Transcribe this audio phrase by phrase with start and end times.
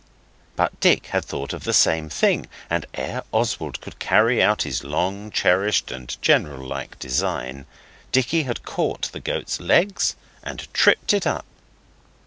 [0.55, 4.83] But Dick had thought of the same thing, and ere Oswald could carry out his
[4.83, 7.67] long cherished and general like design,
[8.11, 11.45] Dicky had caught the goat's legs and tripped it up.